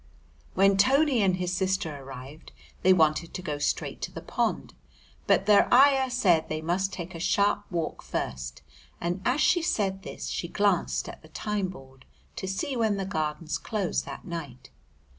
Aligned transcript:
When 0.55 0.77
Tony 0.77 1.21
and 1.21 1.35
his 1.37 1.53
sister 1.55 1.95
arrived 1.95 2.53
they 2.81 2.91
wanted 2.91 3.35
to 3.35 3.41
go 3.43 3.59
straight 3.59 4.01
to 4.01 4.11
the 4.11 4.19
pond, 4.23 4.73
but 5.27 5.45
their 5.45 5.71
ayah 5.71 6.09
said 6.09 6.49
they 6.49 6.59
must 6.59 6.91
take 6.91 7.13
a 7.13 7.19
sharp 7.19 7.65
walk 7.69 8.01
first, 8.01 8.63
and 8.99 9.21
as 9.25 9.41
she 9.41 9.61
said 9.61 10.01
this 10.01 10.25
she 10.27 10.47
glanced 10.47 11.07
at 11.07 11.21
the 11.21 11.29
time 11.29 11.67
board 11.67 12.05
to 12.37 12.47
see 12.47 12.75
when 12.75 12.97
the 12.97 13.05
Gardens 13.05 13.59
closed 13.59 14.03
that 14.07 14.25
night. 14.25 14.71